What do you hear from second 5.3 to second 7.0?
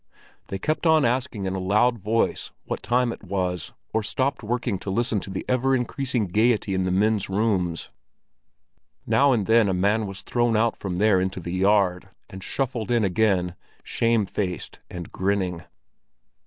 ever increasing gaiety in the